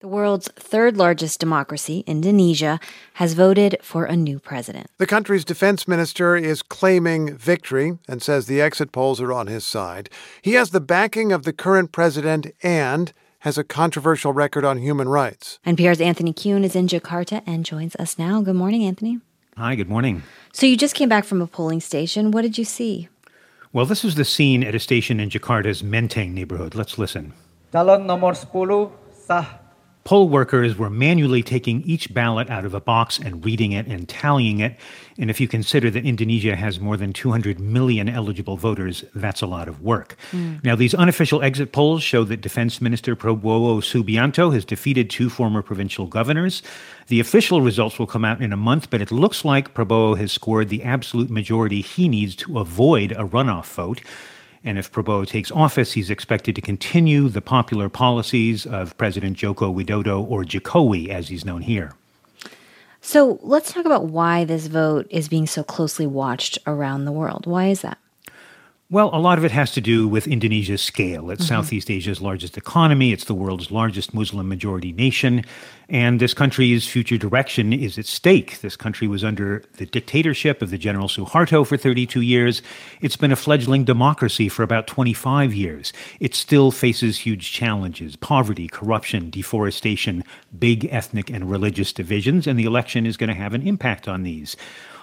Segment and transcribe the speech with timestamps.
[0.00, 2.78] The world's third largest democracy, Indonesia,
[3.14, 4.90] has voted for a new president.
[4.98, 9.66] The country's defense minister is claiming victory and says the exit polls are on his
[9.66, 10.10] side.
[10.42, 15.08] He has the backing of the current president and has a controversial record on human
[15.08, 15.58] rights.
[15.66, 18.42] NPR's Anthony Kuhn is in Jakarta and joins us now.
[18.42, 19.20] Good morning, Anthony.
[19.56, 20.24] Hi, good morning.
[20.52, 22.32] So you just came back from a polling station.
[22.32, 23.08] What did you see?
[23.72, 26.74] Well, this is the scene at a station in Jakarta's Menteng neighborhood.
[26.74, 27.32] Let's listen.
[27.72, 28.90] Calon nomor 10
[29.26, 29.65] sah
[30.06, 34.08] Poll workers were manually taking each ballot out of a box and reading it and
[34.08, 34.76] tallying it.
[35.18, 39.48] And if you consider that Indonesia has more than 200 million eligible voters, that's a
[39.48, 40.16] lot of work.
[40.30, 40.62] Mm.
[40.62, 45.60] Now, these unofficial exit polls show that Defense Minister Prabowo Subianto has defeated two former
[45.60, 46.62] provincial governors.
[47.08, 50.30] The official results will come out in a month, but it looks like Prabowo has
[50.30, 54.02] scored the absolute majority he needs to avoid a runoff vote.
[54.66, 59.72] And if Prabowo takes office, he's expected to continue the popular policies of President Joko
[59.72, 61.94] Widodo, or Jokowi, as he's known here.
[63.00, 67.46] So let's talk about why this vote is being so closely watched around the world.
[67.46, 67.98] Why is that?
[68.88, 71.30] Well, a lot of it has to do with Indonesia's scale.
[71.30, 71.54] It's mm-hmm.
[71.56, 75.44] Southeast Asia's largest economy, it's the world's largest Muslim majority nation,
[75.88, 78.60] and this country's future direction is at stake.
[78.60, 82.62] This country was under the dictatorship of the General Suharto for 32 years.
[83.00, 85.92] It's been a fledgling democracy for about 25 years.
[86.20, 90.22] It still faces huge challenges poverty, corruption, deforestation,
[90.56, 94.22] big ethnic and religious divisions, and the election is going to have an impact on
[94.22, 94.56] these.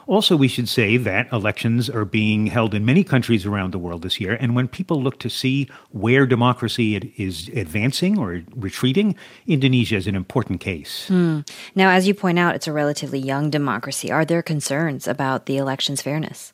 [0.08, 4.02] Also, we should say that elections are being held in many countries around the world
[4.02, 4.38] this year.
[4.40, 9.16] And when people look to see where democracy is advancing or retreating,
[9.48, 11.08] Indonesia is an important case.
[11.08, 11.42] Hmm.
[11.76, 14.12] Now, as you point out, it's a relatively young democracy.
[14.12, 16.53] Are there concerns about the election's fairness?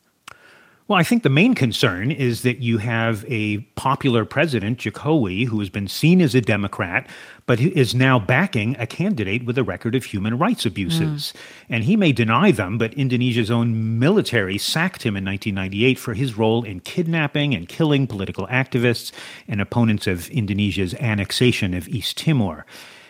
[0.90, 5.60] Well, I think the main concern is that you have a popular president, Jokowi, who
[5.60, 7.08] has been seen as a Democrat,
[7.46, 11.32] but is now backing a candidate with a record of human rights abuses.
[11.32, 11.36] Mm.
[11.70, 16.40] And he may deny them, but Indonesia's own military sacked him in 1998 for his
[16.40, 19.12] role in kidnapping and killing political activists
[19.48, 22.66] and opponents of Indonesia's annexation of East Timor.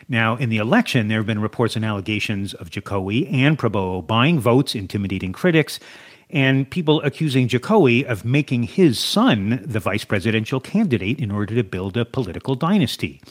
[0.10, 4.38] Now, in the election, there have been reports and allegations of Jokowi and Prabowo buying
[4.38, 5.80] votes, intimidating critics,
[6.30, 11.64] and people accusing Jokowi of making his son the vice presidential candidate in order to
[11.64, 13.22] build a political dynasty.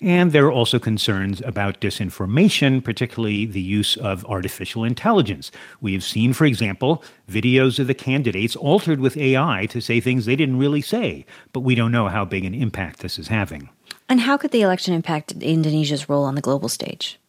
[0.00, 5.52] And there are also concerns about disinformation, particularly the use of artificial intelligence.
[5.80, 10.26] We have seen, for example, videos of the candidates altered with AI to say things
[10.26, 13.68] they didn't really say, but we don't know how big an impact this is having.
[14.08, 17.20] And how could the election impact Indonesia's role on the global stage?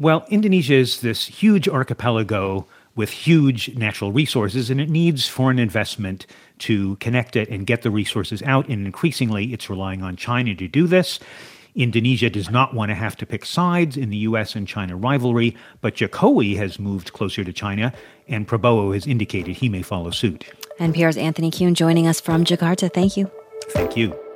[0.00, 2.66] Well, Indonesia is this huge archipelago
[2.98, 6.26] with huge natural resources, and it needs foreign investment
[6.58, 8.68] to connect it and get the resources out.
[8.68, 11.20] And increasingly, it's relying on China to do this.
[11.76, 14.56] Indonesia does not want to have to pick sides in the U.S.
[14.56, 17.92] and China rivalry, but Jokowi has moved closer to China,
[18.26, 20.46] and Prabowo has indicated he may follow suit.
[20.80, 22.92] NPR's Anthony Kuhn joining us from Jakarta.
[22.92, 23.30] Thank you.
[23.70, 24.27] Thank you.